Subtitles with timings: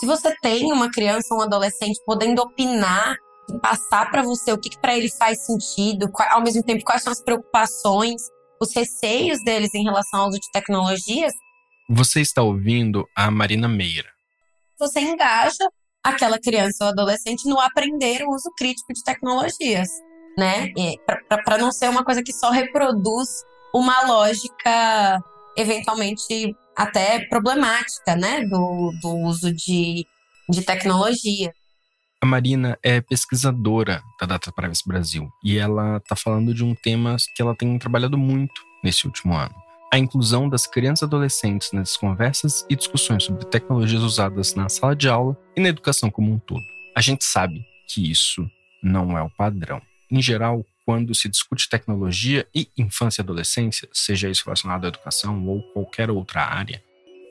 [0.00, 3.14] Se você tem uma criança ou um adolescente podendo opinar
[3.50, 6.82] e passar para você o que, que para ele faz sentido, qual, ao mesmo tempo
[6.82, 8.22] quais são as preocupações,
[8.58, 11.34] os receios deles em relação ao uso de tecnologias.
[11.90, 14.08] Você está ouvindo a Marina Meira.
[14.78, 15.68] Você engaja
[16.02, 19.90] aquela criança ou adolescente no aprender o uso crítico de tecnologias,
[20.38, 20.72] né?
[21.44, 23.28] Para não ser uma coisa que só reproduz
[23.74, 25.20] uma lógica
[25.58, 30.06] eventualmente até problemática, né, do, do uso de,
[30.48, 31.52] de tecnologia.
[32.22, 37.16] A Marina é pesquisadora da Data Privacy Brasil e ela está falando de um tema
[37.36, 39.54] que ela tem trabalhado muito nesse último ano.
[39.92, 44.96] A inclusão das crianças e adolescentes nas conversas e discussões sobre tecnologias usadas na sala
[44.96, 46.62] de aula e na educação como um todo.
[46.96, 48.48] A gente sabe que isso
[48.82, 49.82] não é o padrão.
[50.10, 55.46] Em geral, quando se discute tecnologia e infância e adolescência, seja isso relacionado à educação
[55.46, 56.82] ou qualquer outra área,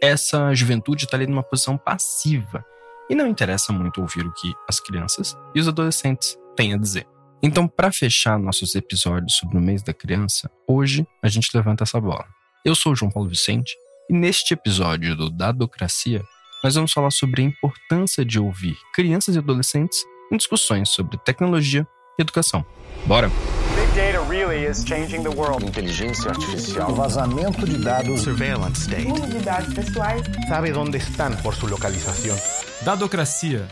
[0.01, 2.63] essa juventude está ali numa posição passiva
[3.09, 7.05] e não interessa muito ouvir o que as crianças e os adolescentes têm a dizer.
[7.43, 11.99] Então, para fechar nossos episódios sobre o mês da criança, hoje a gente levanta essa
[11.99, 12.25] bola.
[12.63, 13.75] Eu sou o João Paulo Vicente
[14.09, 16.23] e neste episódio do Dadocracia,
[16.63, 21.85] nós vamos falar sobre a importância de ouvir crianças e adolescentes em discussões sobre tecnologia
[22.21, 22.65] educação.
[23.05, 23.29] Bora!
[23.75, 25.65] Big data really is changing the world.
[25.65, 26.91] Inteligência artificial.
[26.91, 28.21] O vazamento de dados.
[28.21, 29.11] Surveillance state.
[29.11, 30.21] Uso de dados pessoais.
[30.47, 32.37] Sabe onde estão por sua localização.
[32.83, 33.67] Dadocracia,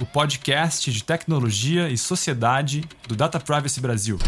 [0.00, 4.18] o podcast de tecnologia e sociedade do Data Privacy Brasil.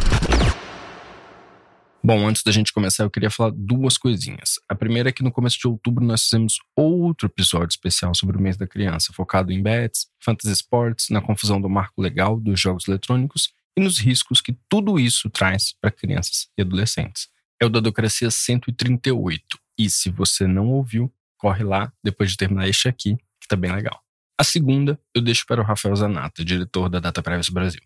[2.04, 4.58] Bom, antes da gente começar, eu queria falar duas coisinhas.
[4.68, 8.40] A primeira é que no começo de outubro nós fizemos outro episódio especial sobre o
[8.40, 12.88] mês da criança, focado em bets, fantasy sports, na confusão do marco legal dos jogos
[12.88, 17.28] eletrônicos e nos riscos que tudo isso traz para crianças e adolescentes.
[17.60, 19.58] É o Dadocracia 138.
[19.78, 23.72] E se você não ouviu, corre lá depois de terminar este aqui, que tá bem
[23.72, 24.00] legal.
[24.38, 27.82] A segunda eu deixo para o Rafael Zanata, diretor da Data Privacy Brasil.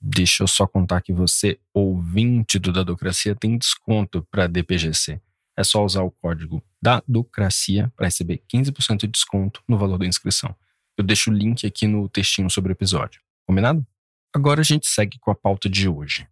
[0.00, 5.20] Deixa eu só contar que você, ouvinte do Dadocracia, tem desconto para DPGC.
[5.56, 10.54] É só usar o código DADOCRACIA para receber 15% de desconto no valor da inscrição.
[10.96, 13.20] Eu deixo o link aqui no textinho sobre o episódio.
[13.46, 13.86] Combinado?
[14.34, 16.26] Agora a gente segue com a pauta de hoje.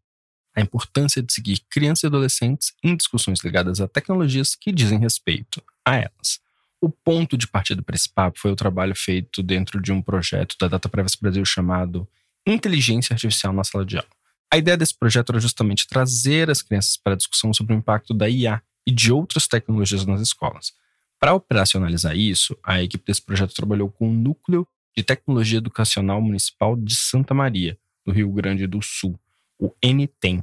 [0.54, 5.62] A importância de seguir crianças e adolescentes em discussões ligadas a tecnologias que dizem respeito
[5.84, 6.40] a elas.
[6.80, 10.56] O ponto de partida para esse papo foi o trabalho feito dentro de um projeto
[10.60, 12.08] da Data Privacy Brasil chamado
[12.46, 14.08] Inteligência Artificial na Sala de Aula.
[14.52, 18.14] A ideia desse projeto era justamente trazer as crianças para a discussão sobre o impacto
[18.14, 20.72] da IA e de outras tecnologias nas escolas.
[21.20, 24.66] Para operacionalizar isso, a equipe desse projeto trabalhou com o Núcleo
[24.96, 29.20] de Tecnologia Educacional Municipal de Santa Maria, no Rio Grande do Sul,
[29.58, 30.42] o NTEM.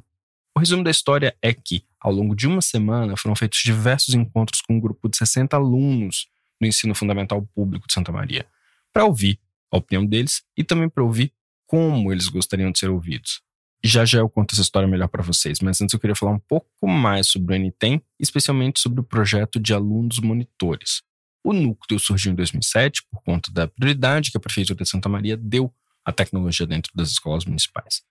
[0.56, 4.62] O resumo da história é que, ao longo de uma semana, foram feitos diversos encontros
[4.62, 6.28] com um grupo de 60 alunos
[6.62, 8.46] do ensino fundamental público de Santa Maria,
[8.94, 9.40] para ouvir
[9.72, 11.34] a opinião deles e também para ouvir
[11.66, 13.42] como eles gostariam de ser ouvidos.
[13.88, 16.40] Já já eu conto essa história melhor para vocês, mas antes eu queria falar um
[16.40, 21.04] pouco mais sobre o NTEM, especialmente sobre o projeto de alunos monitores.
[21.44, 25.38] O núcleo surgiu em 2007 por conta da prioridade que a Prefeitura de Santa Maria
[25.38, 25.72] deu
[26.04, 28.02] à tecnologia dentro das escolas municipais.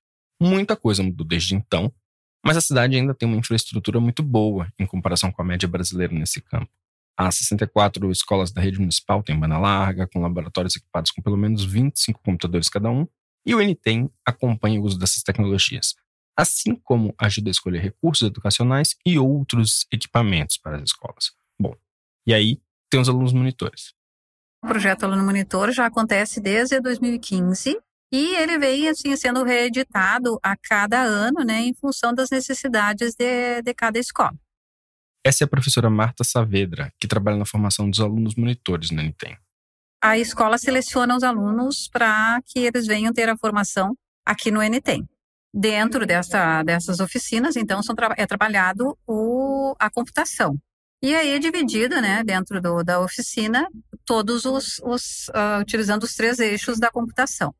[0.40, 1.92] Muita coisa mudou desde então,
[2.46, 6.14] mas a cidade ainda tem uma infraestrutura muito boa em comparação com a média brasileira
[6.14, 6.70] nesse campo.
[7.16, 11.64] As 64 escolas da rede municipal têm banda larga, com laboratórios equipados com pelo menos
[11.64, 13.08] 25 computadores cada um,
[13.46, 15.94] e o NTEM acompanha o uso dessas tecnologias,
[16.36, 21.32] assim como ajuda a escolher recursos educacionais e outros equipamentos para as escolas.
[21.58, 21.74] Bom,
[22.26, 22.60] e aí
[22.90, 23.92] tem os alunos monitores.
[24.62, 27.78] O projeto Aluno Monitor já acontece desde 2015
[28.10, 33.60] e ele vem assim sendo reeditado a cada ano, né, em função das necessidades de,
[33.60, 34.34] de cada escola.
[35.22, 39.36] Essa é a professora Marta Saavedra, que trabalha na formação dos alunos monitores no NTEM
[40.04, 45.08] a escola seleciona os alunos para que eles venham ter a formação aqui no NTEM.
[45.50, 50.58] Dentro dessa, dessas oficinas, então, são, é trabalhado o, a computação.
[51.02, 53.66] E aí é dividido, né, dentro do, da oficina,
[54.04, 57.54] todos os, os uh, utilizando os três eixos da computação.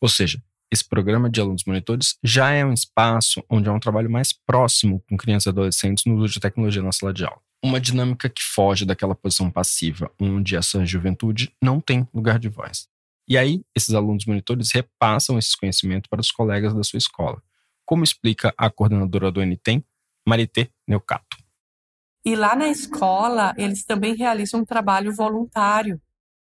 [0.00, 0.42] Ou seja,
[0.72, 5.04] esse programa de alunos monitores já é um espaço onde há um trabalho mais próximo
[5.06, 7.42] com crianças e adolescentes no uso de tecnologia na sala de aula.
[7.62, 12.88] Uma dinâmica que foge daquela posição passiva, onde essa juventude não tem lugar de voz.
[13.28, 17.42] E aí, esses alunos monitores repassam esses conhecimentos para os colegas da sua escola,
[17.84, 19.84] como explica a coordenadora do NTEM,
[20.26, 21.36] Marité Neucato.
[22.24, 26.00] E lá na escola, eles também realizam um trabalho voluntário.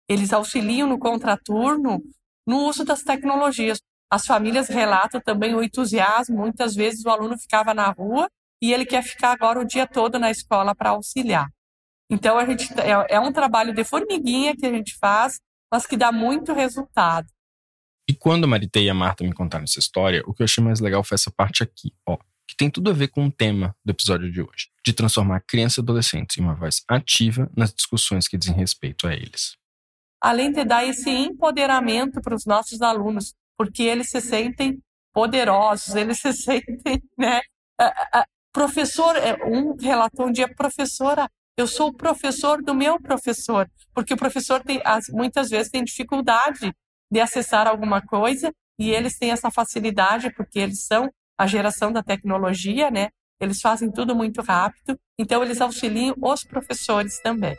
[0.07, 2.01] Eles auxiliam no contraturno
[2.45, 3.79] no uso das tecnologias.
[4.09, 6.37] As famílias relatam também o entusiasmo.
[6.37, 8.29] Muitas vezes o aluno ficava na rua
[8.61, 11.49] e ele quer ficar agora o dia todo na escola para auxiliar.
[12.09, 15.39] Então a gente é, é um trabalho de formiguinha que a gente faz,
[15.71, 17.27] mas que dá muito resultado.
[18.07, 20.63] E quando a Marité e a Marta me contaram essa história, o que eu achei
[20.63, 22.17] mais legal foi essa parte aqui, ó,
[22.47, 25.77] que tem tudo a ver com o tema do episódio de hoje, de transformar crianças
[25.77, 29.55] e adolescentes em uma voz ativa nas discussões que dizem respeito a eles.
[30.21, 34.79] Além de dar esse empoderamento para os nossos alunos, porque eles se sentem
[35.13, 37.39] poderosos, eles se sentem, né?
[38.53, 44.13] Professor, é, um relatou um dia, professora, eu sou o professor do meu professor, porque
[44.13, 44.81] o professor tem,
[45.11, 46.73] muitas vezes tem dificuldade
[47.11, 52.03] de acessar alguma coisa e eles têm essa facilidade porque eles são a geração da
[52.03, 53.09] tecnologia, né?
[53.39, 57.55] Eles fazem tudo muito rápido, então eles auxiliam os professores também.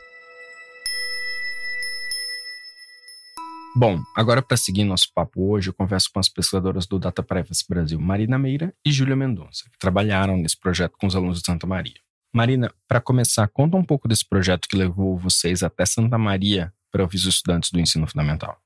[3.74, 7.64] Bom, agora para seguir nosso papo hoje, eu converso com as pesquisadoras do Data Privacy
[7.66, 11.66] Brasil, Marina Meira e Júlia Mendonça, que trabalharam nesse projeto com os alunos de Santa
[11.66, 11.98] Maria.
[12.34, 17.02] Marina, para começar, conta um pouco desse projeto que levou vocês até Santa Maria para
[17.02, 18.58] ouvir os estudantes do ensino fundamental.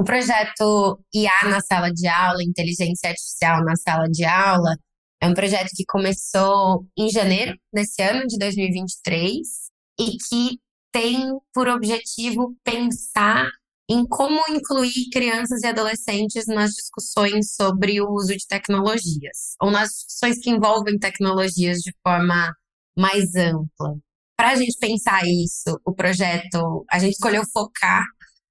[0.00, 4.76] O projeto IA na sala de aula, inteligência artificial na sala de aula,
[5.20, 9.40] é um projeto que começou em janeiro desse ano, de 2023,
[9.98, 10.58] e que
[10.92, 13.50] tem por objetivo pensar
[13.90, 19.90] em como incluir crianças e adolescentes nas discussões sobre o uso de tecnologias, ou nas
[19.90, 22.54] discussões que envolvem tecnologias de forma
[22.96, 23.96] mais ampla.
[24.36, 28.04] Para a gente pensar isso, o projeto, a gente escolheu focar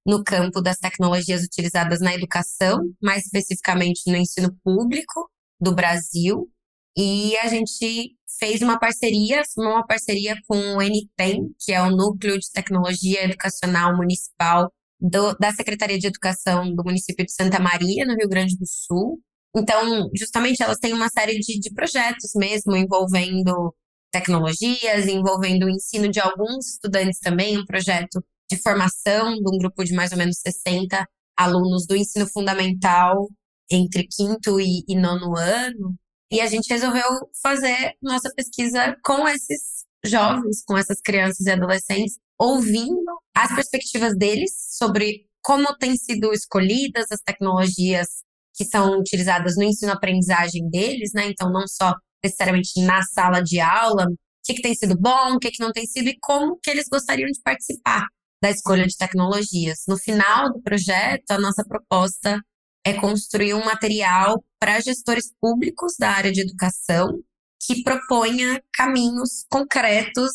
[0.06, 6.50] no campo das tecnologias utilizadas na educação, mais especificamente no ensino público do Brasil.
[6.94, 12.38] E a gente fez uma parceria, uma parceria com o NTEM, que é o Núcleo
[12.38, 18.14] de Tecnologia Educacional Municipal do, da Secretaria de Educação do município de Santa Maria, no
[18.14, 19.20] Rio Grande do Sul.
[19.56, 23.74] Então, justamente, elas têm uma série de, de projetos mesmo envolvendo
[24.12, 29.84] tecnologias, envolvendo o ensino de alguns estudantes também, um projeto de formação de um grupo
[29.84, 31.06] de mais ou menos 60
[31.36, 33.28] alunos do ensino fundamental
[33.70, 35.96] entre quinto e, e nono ano.
[36.30, 37.04] E a gente resolveu
[37.42, 44.50] fazer nossa pesquisa com esses jovens, com essas crianças e adolescentes, ouvindo as perspectivas deles
[44.70, 48.08] sobre como têm sido escolhidas as tecnologias
[48.54, 51.28] que são utilizadas no ensino-aprendizagem deles, né?
[51.28, 55.38] Então, não só necessariamente na sala de aula, o que, que tem sido bom, o
[55.38, 58.06] que, que não tem sido e como que eles gostariam de participar
[58.42, 59.80] da escolha de tecnologias.
[59.86, 62.40] No final do projeto, a nossa proposta
[62.84, 67.22] é construir um material para gestores públicos da área de educação
[67.60, 70.30] que proponha caminhos concretos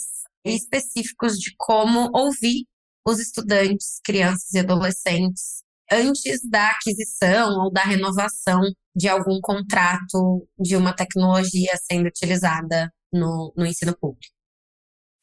[0.46, 2.66] e específicos de como ouvir
[3.08, 8.62] os estudantes, crianças e adolescentes antes da aquisição ou da renovação
[8.96, 14.34] de algum contrato de uma tecnologia sendo utilizada no, no ensino público.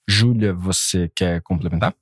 [0.08, 1.94] Júlia, você quer complementar?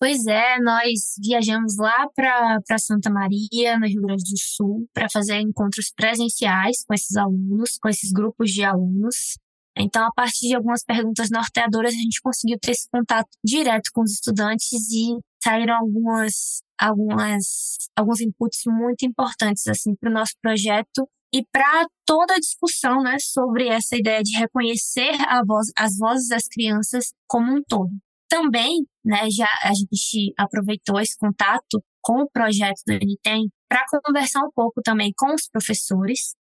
[0.00, 5.40] Pois é, nós viajamos lá para Santa Maria, no Rio Grande do Sul, para fazer
[5.40, 9.36] encontros presenciais com esses alunos, com esses grupos de alunos.
[9.76, 14.02] Então, a partir de algumas perguntas norteadoras, a gente conseguiu ter esse contato direto com
[14.02, 21.08] os estudantes e saíram algumas, algumas, alguns inputs muito importantes assim para o nosso projeto
[21.34, 25.12] e para toda a discussão né, sobre essa ideia de reconhecer
[25.44, 27.90] voz, as vozes das crianças como um todo.
[28.28, 34.40] Também, né, já a gente aproveitou esse contato com o projeto do NTEM para conversar
[34.44, 36.34] um pouco também com os professores,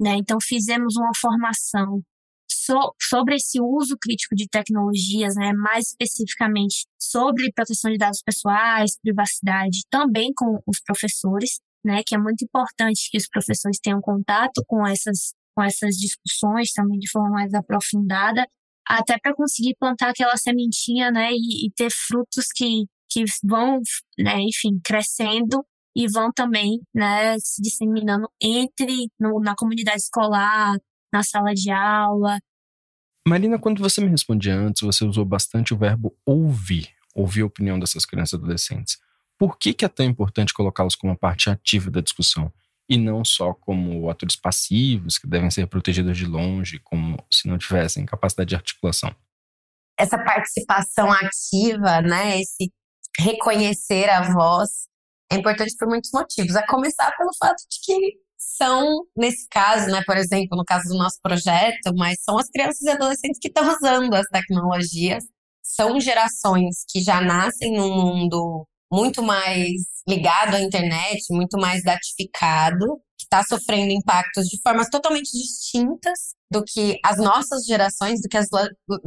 [0.00, 0.16] né?
[0.16, 2.02] Então fizemos uma formação
[2.50, 8.98] so, sobre esse uso crítico de tecnologias, né, mais especificamente sobre proteção de dados pessoais,
[9.02, 14.62] privacidade, também com os professores, né, que é muito importante que os professores tenham contato
[14.66, 18.44] com essas com essas discussões também de forma mais aprofundada
[18.86, 23.80] até para conseguir plantar aquela sementinha, né, e, e, ter frutos que, que vão,
[24.18, 25.64] né, enfim, crescendo
[25.96, 30.76] e vão também, né, se disseminando entre, no, na comunidade escolar,
[31.12, 32.38] na sala de aula.
[33.26, 37.78] Marina, quando você me respondia antes, você usou bastante o verbo ouvir, ouvir a opinião
[37.78, 38.98] dessas crianças e adolescentes.
[39.38, 42.52] Por que, que é tão importante colocá-los como parte ativa da discussão?
[42.88, 47.58] E não só como atores passivos que devem ser protegidos de longe, como se não
[47.58, 49.14] tivessem capacidade de articulação.
[49.98, 52.40] essa participação ativa, né?
[52.40, 52.72] Esse
[53.18, 54.70] reconhecer a voz
[55.30, 56.56] é importante por muitos motivos.
[56.56, 60.98] A começar pelo fato de que são, nesse caso, né, por exemplo, no caso do
[60.98, 65.24] nosso projeto, mas são as crianças e adolescentes que estão usando as tecnologias.
[65.62, 69.72] São gerações que já nascem num mundo muito mais
[70.08, 72.86] ligado à internet, muito mais datificado,
[73.18, 78.36] que está sofrendo impactos de formas totalmente distintas do que as nossas gerações, do que
[78.36, 78.46] as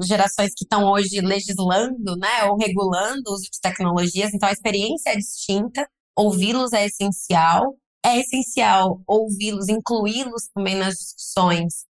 [0.04, 4.34] gerações que estão hoje legislando, né, ou regulando o uso de tecnologias.
[4.34, 7.78] Então a experiência é distinta, ouvi-los é essencial.
[8.06, 11.86] É essencial ouvi-los, incluí-los também nas discussões,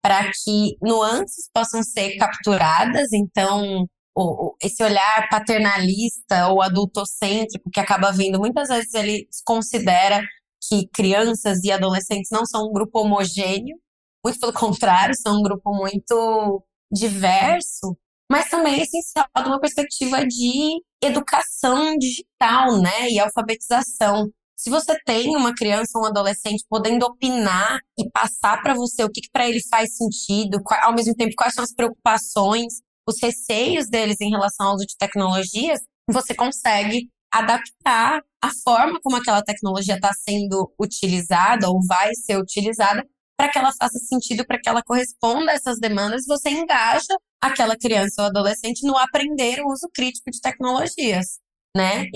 [0.00, 3.12] para que nuances possam ser capturadas.
[3.12, 3.86] Então,
[4.20, 10.20] o, esse olhar paternalista ou adultocêntrico que acaba vindo, muitas vezes ele considera
[10.68, 13.76] que crianças e adolescentes não são um grupo homogêneo,
[14.24, 17.96] muito pelo contrário, são um grupo muito diverso,
[18.30, 24.28] mas também é essencial de uma perspectiva de educação digital, né, e alfabetização.
[24.56, 29.08] Se você tem uma criança ou um adolescente podendo opinar e passar para você o
[29.08, 33.88] que, que para ele faz sentido, ao mesmo tempo quais são as preocupações, os receios
[33.88, 39.94] deles em relação ao uso de tecnologias, você consegue adaptar a forma como aquela tecnologia
[39.94, 43.02] está sendo utilizada ou vai ser utilizada
[43.36, 47.76] para que ela faça sentido, para que ela corresponda a essas demandas, você engaja aquela
[47.76, 51.38] criança ou adolescente no aprender o uso crítico de tecnologias,
[51.76, 52.06] né?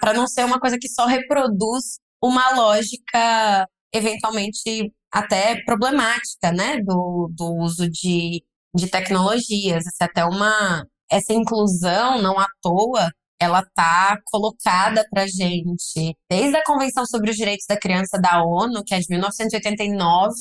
[0.00, 7.30] Para não ser uma coisa que só reproduz uma lógica eventualmente até problemática, né, do,
[7.32, 8.42] do uso de
[8.76, 9.86] de tecnologias.
[9.86, 16.56] Essa é até uma essa inclusão não à toa ela tá colocada para gente desde
[16.56, 20.34] a Convenção sobre os Direitos da Criança da ONU, que é de 1989.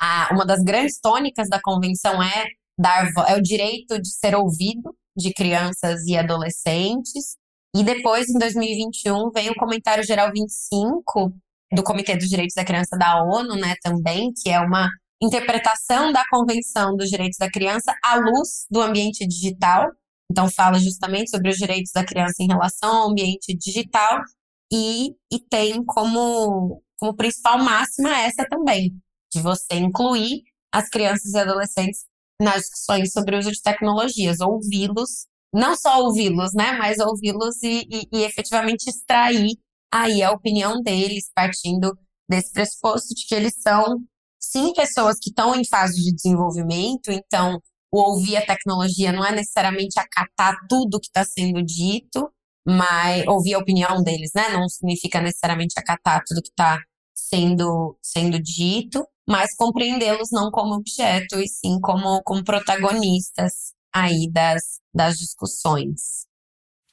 [0.00, 2.44] A, uma das grandes tônicas da convenção é
[2.78, 7.36] dar é o direito de ser ouvido de crianças e adolescentes.
[7.74, 11.32] E depois, em 2021, vem o Comentário Geral 25
[11.72, 14.90] do Comitê dos Direitos da Criança da ONU, né, também, que é uma
[15.22, 19.88] interpretação da Convenção dos Direitos da Criança à luz do ambiente digital.
[20.30, 24.20] Então, fala justamente sobre os direitos da criança em relação ao ambiente digital
[24.72, 28.92] e, e tem como, como principal máxima essa também,
[29.32, 32.00] de você incluir as crianças e adolescentes
[32.40, 37.86] nas discussões sobre o uso de tecnologias, ouvi-los, não só ouvi-los, né, mas ouvi-los e,
[37.90, 39.50] e, e efetivamente extrair
[39.92, 41.94] aí a opinião deles, partindo
[42.28, 44.02] desse pressuposto de que eles são
[44.42, 47.60] sim pessoas que estão em fase de desenvolvimento, então
[47.92, 52.30] o ouvir a tecnologia não é necessariamente acatar tudo que está sendo dito,
[52.66, 54.48] mas ouvir a opinião deles, né?
[54.50, 56.78] Não significa necessariamente acatar tudo que está
[57.14, 64.80] sendo, sendo dito, mas compreendê-los não como objeto, e sim como, como protagonistas aí das,
[64.94, 66.26] das discussões.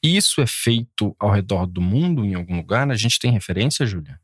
[0.04, 2.90] Isso é feito ao redor do mundo, em algum lugar?
[2.90, 4.20] A gente tem referência, Júlia?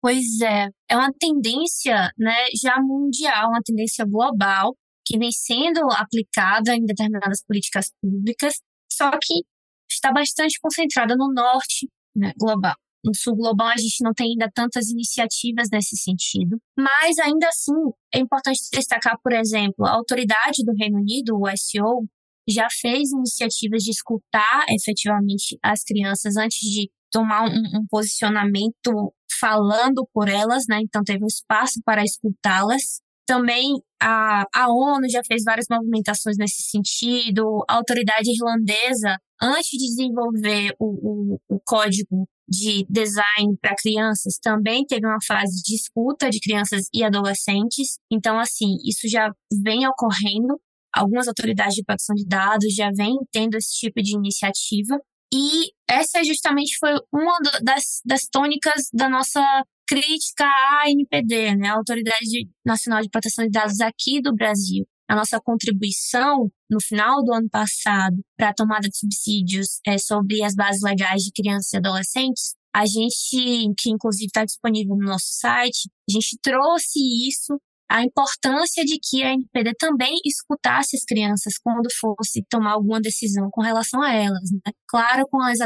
[0.00, 6.74] Pois é, é uma tendência né, já mundial, uma tendência global, que vem sendo aplicada
[6.74, 8.54] em determinadas políticas públicas,
[8.92, 9.42] só que
[9.90, 12.74] está bastante concentrada no norte né, global.
[13.04, 17.72] No sul global, a gente não tem ainda tantas iniciativas nesse sentido, mas ainda assim
[18.14, 22.06] é importante destacar, por exemplo, a autoridade do Reino Unido, o SEO,
[22.48, 30.06] já fez iniciativas de escutar efetivamente as crianças antes de tomar um, um posicionamento falando
[30.12, 30.80] por elas, né?
[30.82, 33.00] Então teve um espaço para escutá-las.
[33.26, 37.64] Também a, a ONU já fez várias movimentações nesse sentido.
[37.68, 44.86] A autoridade irlandesa, antes de desenvolver o, o, o código de design para crianças, também
[44.86, 47.98] teve uma fase de escuta de crianças e adolescentes.
[48.10, 49.30] Então, assim, isso já
[49.62, 50.58] vem ocorrendo.
[50.94, 54.98] Algumas autoridades de proteção de dados já vêm tendo esse tipo de iniciativa.
[55.32, 59.42] E essa justamente foi uma das, das tônicas da nossa
[59.86, 64.86] crítica à ANPD, né, a Autoridade Nacional de Proteção de Dados aqui do Brasil.
[65.08, 70.42] A nossa contribuição no final do ano passado para a tomada de subsídios é, sobre
[70.42, 75.28] as bases legais de crianças e adolescentes, a gente, que inclusive está disponível no nosso
[75.30, 77.58] site, a gente trouxe isso
[77.90, 83.48] a importância de que a NPD também escutasse as crianças quando fosse tomar alguma decisão
[83.50, 84.50] com relação a elas.
[84.52, 84.72] Né?
[84.86, 85.58] Claro, com as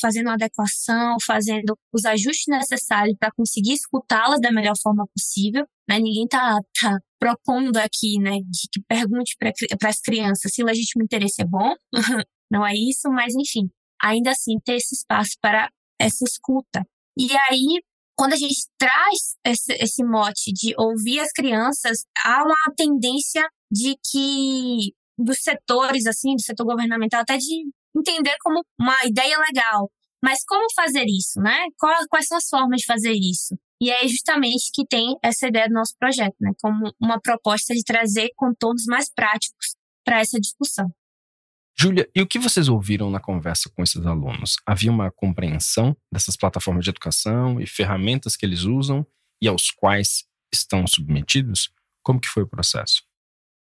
[0.00, 5.66] fazendo a adequação, fazendo os ajustes necessários para conseguir escutá-las da melhor forma possível.
[5.88, 5.98] Né?
[5.98, 8.38] Ninguém está tá propondo aqui né,
[8.72, 11.74] que pergunte para as crianças se o legítimo interesse é bom.
[12.50, 13.70] Não é isso, mas enfim,
[14.00, 16.86] ainda assim ter esse espaço para essa escuta.
[17.18, 17.82] E aí,
[18.16, 23.94] quando a gente traz esse, esse mote de ouvir as crianças, há uma tendência de
[24.10, 27.64] que dos setores, assim, do setor governamental, até de
[27.96, 29.90] entender como uma ideia legal.
[30.22, 31.66] Mas como fazer isso, né?
[31.78, 33.56] Quais são as formas de fazer isso?
[33.80, 36.50] E é justamente que tem essa ideia do nosso projeto, né?
[36.60, 40.86] Como uma proposta de trazer contornos mais práticos para essa discussão.
[41.78, 44.56] Júlia, e o que vocês ouviram na conversa com esses alunos?
[44.64, 49.06] Havia uma compreensão dessas plataformas de educação e ferramentas que eles usam
[49.42, 51.70] e aos quais estão submetidos?
[52.02, 53.02] Como que foi o processo?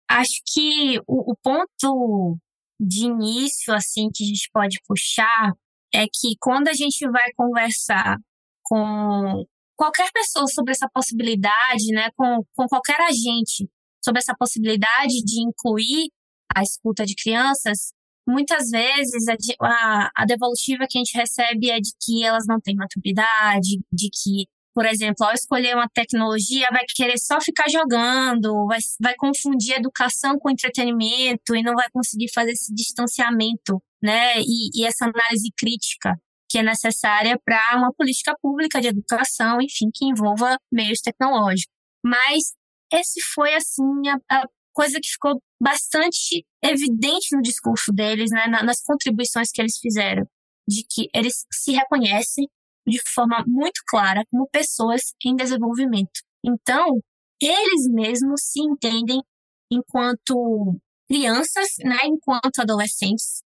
[0.09, 2.37] Acho que o, o ponto
[2.79, 5.51] de início, assim, que a gente pode puxar
[5.93, 8.17] é que quando a gente vai conversar
[8.63, 9.45] com
[9.75, 13.69] qualquer pessoa sobre essa possibilidade, né, com, com qualquer agente
[14.03, 16.09] sobre essa possibilidade de incluir
[16.55, 17.91] a escuta de crianças,
[18.27, 19.25] muitas vezes
[19.61, 24.09] a, a, devolutiva que a gente recebe é de que elas não têm maturidade, de
[24.09, 29.75] que, por exemplo, ao escolher uma tecnologia, vai querer só ficar jogando, vai, vai confundir
[29.75, 34.39] educação com entretenimento e não vai conseguir fazer esse distanciamento, né?
[34.41, 36.13] E, e essa análise crítica
[36.49, 41.73] que é necessária para uma política pública de educação, enfim, que envolva meios tecnológicos.
[42.05, 42.53] Mas
[42.93, 44.43] esse foi, assim, a, a
[44.77, 50.23] coisa que ficou bastante evidente no discurso deles, né, nas contribuições que eles fizeram,
[50.69, 52.47] de que eles se reconhecem
[52.87, 56.21] de forma muito clara como pessoas em desenvolvimento.
[56.45, 57.01] Então,
[57.41, 59.19] eles mesmos se entendem
[59.71, 60.79] enquanto
[61.09, 63.41] crianças, né, enquanto adolescentes,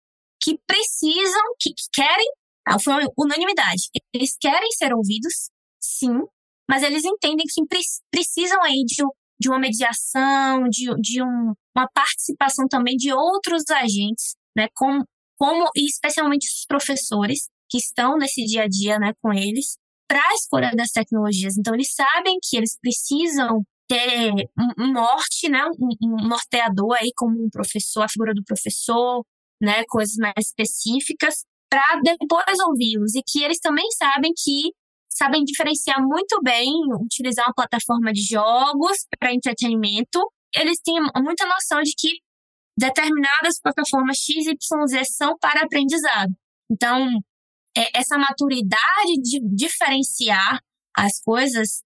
[0.43, 2.33] que precisam, que, que querem,
[2.67, 6.23] ah, foi uma unanimidade, eles querem ser ouvidos, sim,
[6.71, 7.63] mas eles entendem que
[8.11, 9.03] precisam aí de,
[9.41, 15.05] de uma mediação, de, de um, uma participação também de outros agentes, né, como,
[15.37, 19.77] como e especialmente os professores que estão nesse dia a dia, né, com eles,
[20.09, 21.57] para a escolha das tecnologias.
[21.57, 24.33] Então eles sabem que eles precisam ter
[24.79, 25.65] um, norte, né,
[26.03, 29.25] um, norteador aí como um professor, a figura do professor,
[29.61, 34.73] né, coisas mais específicas, para depois ouvi-los e que eles também sabem que
[35.19, 40.21] sabem diferenciar muito bem, utilizar uma plataforma de jogos para entretenimento.
[40.55, 42.21] Eles têm muita noção de que
[42.79, 46.33] determinadas plataformas X e Z são para aprendizado.
[46.71, 47.09] Então,
[47.77, 50.61] é, essa maturidade de diferenciar
[50.97, 51.83] as coisas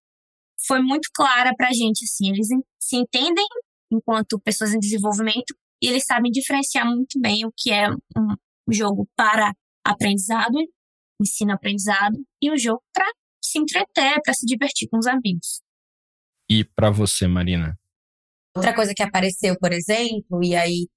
[0.67, 2.05] foi muito clara para a gente.
[2.05, 3.47] Assim, eles se entendem
[3.91, 9.09] enquanto pessoas em desenvolvimento e eles sabem diferenciar muito bem o que é um jogo
[9.17, 9.53] para
[9.85, 10.57] aprendizado,
[11.21, 13.07] ensino-aprendizado, e um jogo para
[13.53, 15.61] se entreter, para se divertir com os amigos.
[16.51, 17.79] E para você, Marina?
[18.55, 20.89] Outra coisa que apareceu, por exemplo, e aí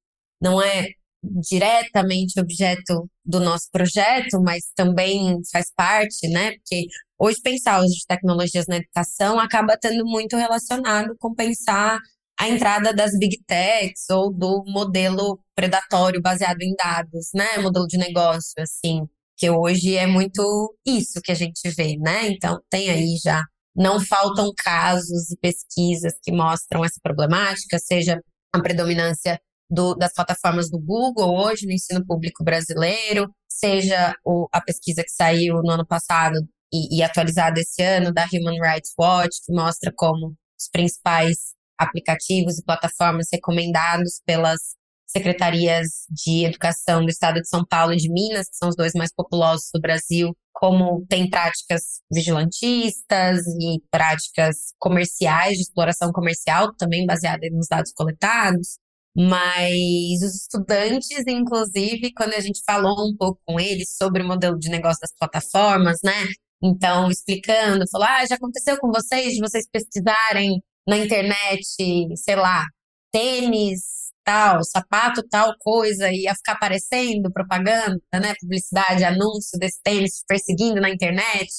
[0.41, 0.89] não é
[1.23, 6.51] diretamente objeto do nosso projeto, mas também faz parte, né?
[6.51, 6.87] Porque
[7.17, 11.99] hoje pensar uso de tecnologias na educação acaba tendo muito relacionado com pensar
[12.37, 17.57] a entrada das big techs ou do modelo predatório baseado em dados, né?
[17.59, 22.27] Modelo de negócio, assim que hoje é muito isso que a gente vê, né?
[22.27, 23.43] Então, tem aí já.
[23.75, 28.21] Não faltam casos e pesquisas que mostram essa problemática, seja
[28.53, 34.61] a predominância do, das plataformas do Google hoje no ensino público brasileiro, seja o, a
[34.61, 36.37] pesquisa que saiu no ano passado
[36.71, 42.57] e, e atualizada esse ano da Human Rights Watch, que mostra como os principais aplicativos
[42.57, 44.75] e plataformas recomendados pelas
[45.15, 48.91] secretarias de educação do estado de São Paulo e de Minas, que são os dois
[48.93, 57.05] mais populosos do Brasil, como tem práticas vigilantistas e práticas comerciais, de exploração comercial, também
[57.05, 58.77] baseada nos dados coletados.
[59.17, 64.59] Mas os estudantes, inclusive, quando a gente falou um pouco com eles sobre o modelo
[64.59, 66.25] de negócio das plataformas, né?
[66.61, 71.63] Então, explicando, falou: ah, já aconteceu com vocês de vocês pesquisarem na internet,
[72.17, 72.65] sei lá,
[73.11, 80.81] tênis tal, sapato tal coisa, ia ficar aparecendo propaganda, né, publicidade, anúncio desse tênis perseguindo
[80.81, 81.49] na internet.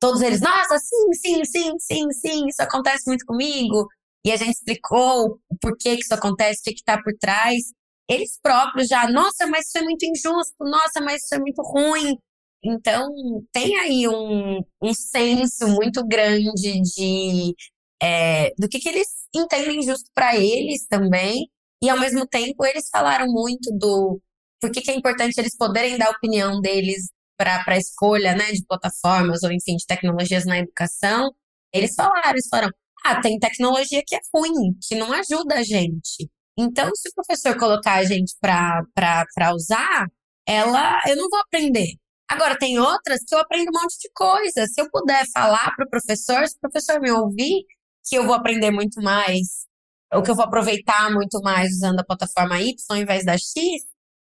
[0.00, 3.86] Todos eles, nossa, sim, sim, sim, sim, sim, isso acontece muito comigo.
[4.24, 7.62] E a gente explicou o porquê que isso acontece, o que está por trás.
[8.08, 12.16] Eles próprios já, nossa, mas isso é muito injusto, nossa, mas isso é muito ruim.
[12.62, 13.08] Então,
[13.52, 17.54] tem aí um, um senso muito grande de
[18.02, 21.48] é, do que, que eles entendem justo para eles também
[21.82, 24.20] e ao mesmo tempo, eles falaram muito do
[24.60, 28.50] por que, que é importante eles poderem dar a opinião deles para a escolha né,
[28.52, 31.30] de plataformas ou, enfim, de tecnologias na educação.
[31.72, 32.70] Eles falaram, eles falaram,
[33.04, 36.30] ah, tem tecnologia que é ruim, que não ajuda a gente.
[36.58, 40.06] Então, se o professor colocar a gente para usar,
[40.46, 41.92] ela, eu não vou aprender.
[42.28, 44.66] Agora, tem outras que eu aprendo um monte de coisa.
[44.66, 47.64] Se eu puder falar para o professor, se o professor me ouvir,
[48.04, 49.66] que eu vou aprender muito mais
[50.12, 53.52] o que eu vou aproveitar muito mais usando a plataforma Y ao invés da X,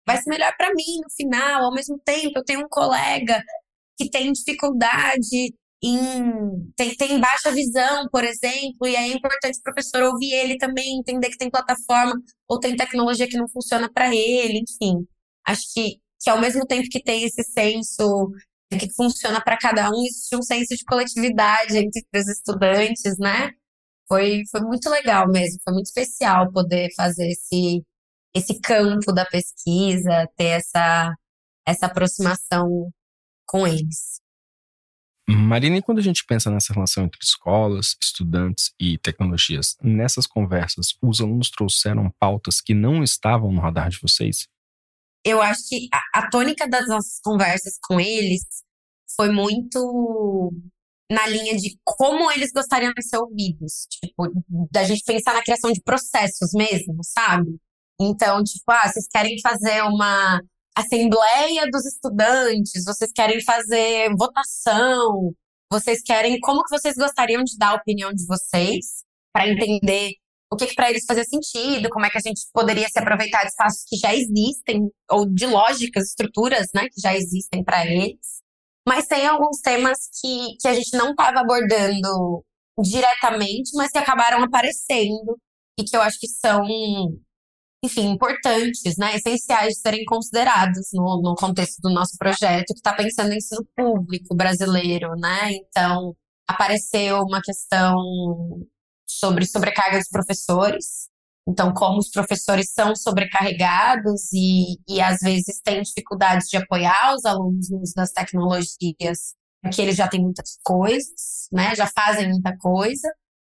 [0.07, 1.65] vai ser melhor para mim no final.
[1.65, 3.43] Ao mesmo tempo, eu tenho um colega
[3.99, 6.71] que tem dificuldade em.
[6.77, 10.99] Tem, tem baixa visão, por exemplo, e aí é importante o professor ouvir ele também,
[10.99, 12.15] entender que tem plataforma
[12.49, 15.07] ou tem tecnologia que não funciona para ele, enfim.
[15.47, 18.31] Acho que, que ao mesmo tempo que tem esse senso
[18.71, 23.53] que funciona para cada um, existe um senso de coletividade entre os estudantes, né?
[24.09, 27.83] Foi, foi muito legal mesmo, foi muito especial poder fazer esse,
[28.35, 31.14] esse campo da pesquisa, ter essa,
[31.66, 32.90] essa aproximação
[33.47, 34.21] com eles.
[35.29, 40.97] Marina, e quando a gente pensa nessa relação entre escolas, estudantes e tecnologias, nessas conversas,
[41.03, 44.47] os alunos trouxeram pautas que não estavam no radar de vocês?
[45.25, 48.45] Eu acho que a, a tônica das nossas conversas com eles
[49.16, 50.53] foi muito
[51.11, 53.87] na linha de como eles gostariam de ser ouvidos.
[53.90, 54.33] Tipo,
[54.71, 57.57] da gente pensar na criação de processos mesmo, sabe?
[58.01, 60.40] Então, tipo, ah, vocês querem fazer uma
[60.77, 65.35] assembleia dos estudantes, vocês querem fazer votação,
[65.71, 70.12] vocês querem como que vocês gostariam de dar a opinião de vocês para entender
[70.53, 73.42] o que, que para eles fazia sentido, como é que a gente poderia se aproveitar
[73.42, 78.36] de espaços que já existem ou de lógicas, estruturas, né, que já existem para eles.
[78.87, 82.44] Mas tem alguns temas que, que a gente não estava abordando
[82.83, 85.37] diretamente, mas que acabaram aparecendo
[85.79, 86.64] e que eu acho que são
[87.85, 92.92] enfim, importantes, né, essenciais de serem considerados no, no contexto do nosso projeto, que está
[92.94, 95.53] pensando em ensino público brasileiro, né?
[95.53, 96.16] Então,
[96.49, 97.96] apareceu uma questão
[99.07, 101.09] sobre sobrecarga dos professores.
[101.49, 107.25] Então, como os professores são sobrecarregados e, e às vezes têm dificuldades de apoiar os
[107.25, 111.75] alunos no uso das tecnologias, porque eles já têm muitas coisas, né?
[111.75, 113.09] Já fazem muita coisa.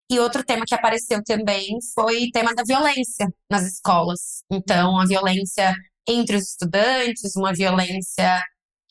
[0.10, 4.44] E outro tema que apareceu também foi o tema da violência nas escolas.
[4.52, 5.74] Então, a violência
[6.08, 8.42] entre os estudantes, uma violência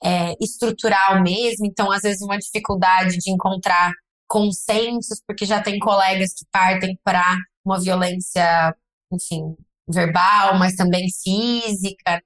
[0.05, 1.67] é, estrutural mesmo.
[1.67, 3.93] Então, às vezes, uma dificuldade de encontrar
[4.29, 8.75] consensos, porque já tem colegas que partem para uma violência,
[9.13, 9.57] enfim,
[9.89, 12.23] verbal, mas também física.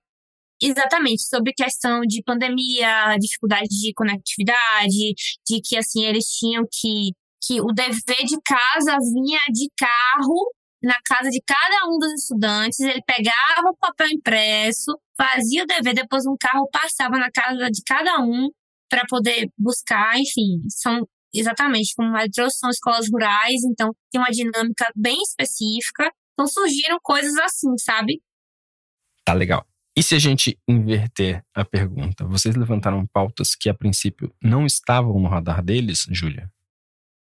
[0.63, 5.15] Exatamente, sobre questão de pandemia, dificuldade de conectividade,
[5.47, 7.13] de que assim eles tinham que
[7.43, 12.81] que o dever de casa vinha de carro na casa de cada um dos estudantes,
[12.81, 17.83] ele pegava o papel impresso, fazia o dever, depois um carro passava na casa de
[17.87, 18.49] cada um
[18.89, 24.31] para poder buscar, enfim, são exatamente como a trouxe, são escolas rurais, então tem uma
[24.31, 26.11] dinâmica bem específica.
[26.41, 28.23] Então surgiram coisas assim, sabe?
[29.27, 29.67] Tá legal.
[29.95, 32.25] E se a gente inverter a pergunta?
[32.25, 36.51] Vocês levantaram pautas que a princípio não estavam no radar deles, Júlia?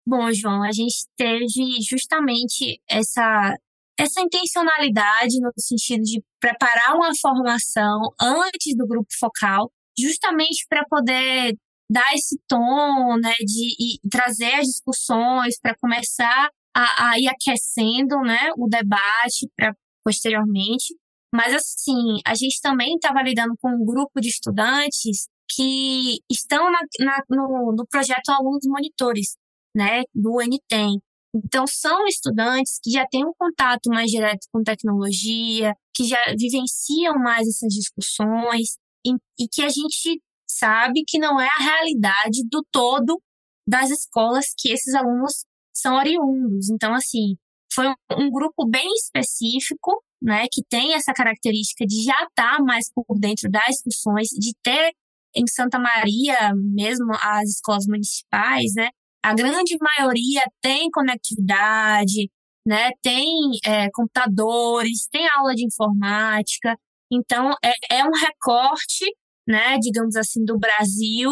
[0.07, 1.45] Bom, João, a gente teve
[1.87, 3.55] justamente essa,
[3.95, 11.55] essa intencionalidade no sentido de preparar uma formação antes do grupo focal, justamente para poder
[11.87, 18.19] dar esse tom, né, de e trazer as discussões para começar a, a ir aquecendo,
[18.21, 20.93] né, o debate para posteriormente.
[21.33, 26.79] Mas assim, a gente também estava lidando com um grupo de estudantes que estão na,
[26.99, 29.35] na, no, no projeto Alunos Monitores,
[29.75, 30.99] né, do NTEM.
[31.35, 37.15] Então, são estudantes que já têm um contato mais direto com tecnologia, que já vivenciam
[37.15, 42.63] mais essas discussões e, e que a gente sabe que não é a realidade do
[42.71, 43.21] todo
[43.67, 45.43] das escolas que esses alunos
[45.75, 46.69] são oriundos.
[46.69, 47.35] Então, assim,
[47.73, 52.91] foi um, grupo bem específico, né, que tem essa característica de já estar tá mais
[52.93, 54.93] por dentro das discussões, de ter
[55.35, 58.89] em Santa Maria mesmo as escolas municipais, né,
[59.25, 62.29] a grande maioria tem conectividade,
[62.67, 62.91] né?
[63.01, 63.25] Tem
[63.65, 66.77] é, computadores, tem aula de informática.
[67.11, 69.05] Então, é, é um recorte,
[69.47, 71.31] né, digamos assim, do Brasil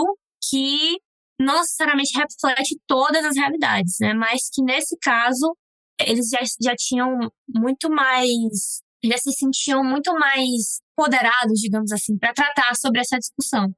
[0.50, 0.98] que
[1.40, 4.14] não necessariamente reflete todas as realidades, né?
[4.14, 5.56] Mas que nesse caso
[6.00, 12.34] eles já, já tinham muito mais, já se sentiam muito mais poderados, digamos assim, para
[12.34, 13.74] tratar sobre essa discussão.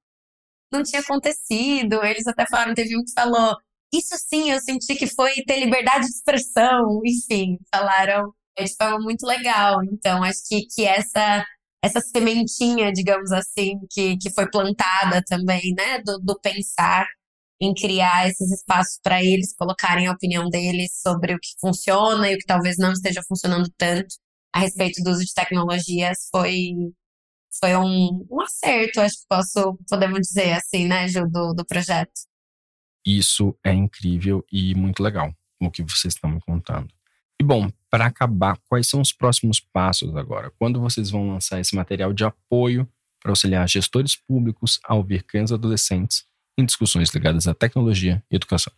[0.72, 3.56] Não tinha acontecido, eles até falaram, teve um que falou,
[3.94, 9.26] isso sim, eu senti que foi ter liberdade de expressão, enfim, falaram de forma muito
[9.26, 9.84] legal.
[9.84, 11.46] Então, acho que, que essa
[11.84, 17.06] essa sementinha, digamos assim, que, que foi plantada também, né, do, do pensar
[17.60, 22.36] em criar esses espaços para eles colocarem a opinião deles sobre o que funciona e
[22.36, 24.16] o que talvez não esteja funcionando tanto
[24.54, 26.72] a respeito do uso de tecnologias foi
[27.58, 32.12] foi um, um acerto, acho que posso podemos dizer assim, né, Ju, do, do projeto.
[33.06, 36.94] Isso é incrível e muito legal, o que vocês estão me contando.
[37.40, 40.52] E bom, para acabar, quais são os próximos passos agora?
[40.58, 42.90] Quando vocês vão lançar esse material de apoio
[43.22, 46.26] para auxiliar gestores públicos a ouvir crianças adolescentes
[46.58, 48.74] em discussões ligadas à tecnologia e educação?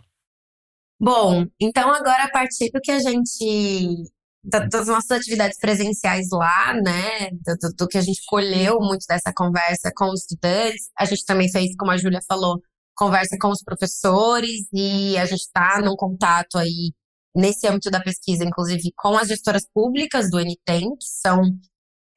[1.00, 4.04] Bom, então agora a partir do que a gente
[4.44, 9.92] das nossas atividades presenciais lá, né, do, do, que a gente colheu muito dessa conversa
[9.94, 12.62] com os estudantes, a gente também fez, como a Júlia falou,
[12.96, 16.94] conversa com os professores e a gente está num contato aí
[17.36, 21.42] nesse âmbito da pesquisa, inclusive com as gestoras públicas do NTEM, que são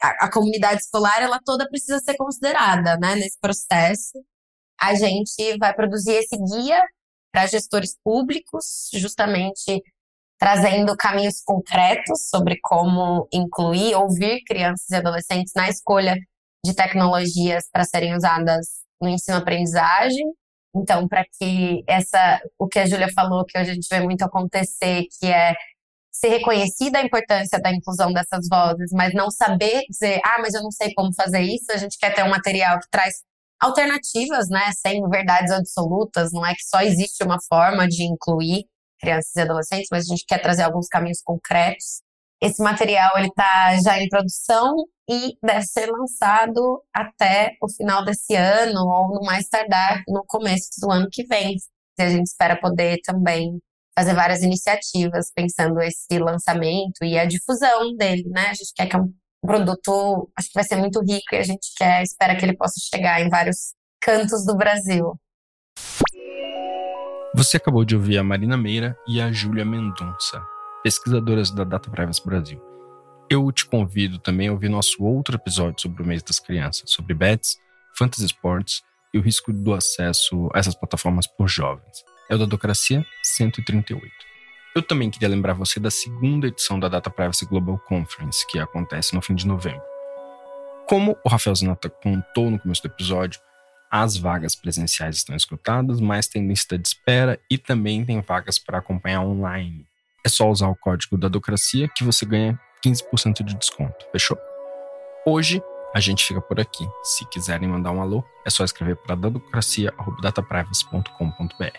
[0.00, 4.12] a, a comunidade escolar, ela toda precisa ser considerada, né, nesse processo.
[4.80, 6.82] A gente vai produzir esse guia
[7.32, 9.82] para gestores públicos, justamente
[10.38, 16.16] trazendo caminhos concretos sobre como incluir, ouvir crianças e adolescentes na escolha
[16.64, 18.66] de tecnologias para serem usadas
[19.00, 20.26] no ensino-aprendizagem.
[20.74, 24.22] Então, para que essa, o que a Júlia falou, que hoje a gente vê muito
[24.22, 25.54] acontecer, que é
[26.10, 30.62] ser reconhecida a importância da inclusão dessas vozes, mas não saber dizer, ah, mas eu
[30.62, 33.22] não sei como fazer isso, a gente quer ter um material que traz
[33.60, 38.64] alternativas, né, sem verdades absolutas, não é que só existe uma forma de incluir
[39.00, 42.02] crianças e adolescentes, mas a gente quer trazer alguns caminhos concretos.
[42.40, 44.74] Esse material ele está já em produção
[45.08, 50.68] e deve ser lançado até o final desse ano ou no mais tardar no começo
[50.80, 51.56] do ano que vem.
[51.98, 53.58] E a gente espera poder também
[53.98, 58.46] fazer várias iniciativas pensando esse lançamento e a difusão dele, né?
[58.48, 61.42] A gente quer que é um produto, acho que vai ser muito rico e a
[61.42, 65.18] gente quer, espera que ele possa chegar em vários cantos do Brasil.
[67.34, 70.42] Você acabou de ouvir a Marina Meira e a Júlia Mendonça,
[70.82, 72.60] pesquisadoras da Data Privacy Brasil.
[73.30, 77.14] Eu te convido também a ouvir nosso outro episódio sobre o mês das crianças, sobre
[77.14, 77.56] bets,
[77.96, 78.82] fantasy sports
[79.14, 82.04] e o risco do acesso a essas plataformas por jovens.
[82.28, 84.29] É o da Docracia 138.
[84.72, 89.16] Eu também queria lembrar você da segunda edição da Data Privacy Global Conference, que acontece
[89.16, 89.82] no fim de novembro.
[90.86, 93.40] Como o Rafael Zanata contou no começo do episódio,
[93.90, 98.78] as vagas presenciais estão escutadas, mas tem lista de espera e também tem vagas para
[98.78, 99.84] acompanhar online.
[100.24, 102.56] É só usar o código da Docracia que você ganha
[102.86, 104.38] 15% de desconto, fechou?
[105.26, 105.60] Hoje
[105.92, 106.86] a gente fica por aqui.
[107.02, 111.78] Se quiserem mandar um alô, é só escrever para dadocracia.dataprivacy.com.br.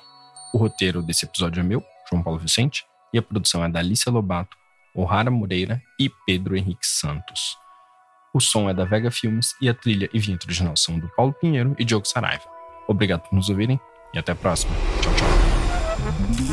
[0.54, 4.12] O roteiro desse episódio é meu, João Paulo Vicente, e a produção é da Alicia
[4.12, 4.58] Lobato,
[4.96, 7.58] O'Hara Moreira e Pedro Henrique Santos.
[8.34, 11.34] O som é da Vega Filmes e a trilha e vinheta original são do Paulo
[11.34, 12.46] Pinheiro e Diogo Saraiva.
[12.88, 13.80] Obrigado por nos ouvirem
[14.14, 14.74] e até a próxima.
[15.02, 16.51] Tchau, tchau.